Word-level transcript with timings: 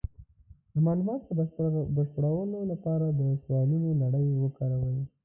د 0.73 0.75
معلوماتو 0.85 1.29
د 1.39 1.41
بشپړولو 1.95 2.59
لپاره 2.71 3.05
د 3.19 3.21
سوالونو 3.43 3.89
لړۍ 4.01 4.27
وکاروئ. 4.37 4.99